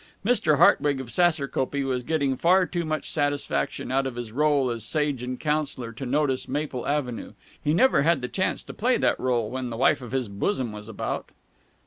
[0.25, 0.57] Mr.
[0.57, 5.21] Hartwig of Saserkopee was getting far too much satisfaction out of his rôle as sage
[5.21, 7.33] and counselor to notice Maple Avenue.
[7.63, 10.71] He never had the chance to play that rôle when the wife of his bosom
[10.71, 11.29] was about.